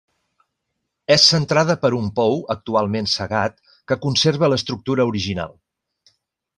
[1.15, 3.63] És centrada per un pou, actualment cegat,
[3.93, 5.59] que conserva l'estructura original.